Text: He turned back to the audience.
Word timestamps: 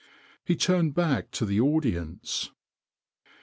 He 0.43 0.55
turned 0.55 0.95
back 0.95 1.29
to 1.29 1.45
the 1.45 1.59
audience. 1.61 2.49